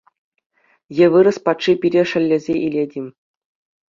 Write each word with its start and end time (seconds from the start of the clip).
Е 1.03 1.05
вырӑс 1.11 1.37
патши 1.45 1.73
пире 1.81 2.03
шеллесе 2.09 2.55
илет-им? 2.67 3.07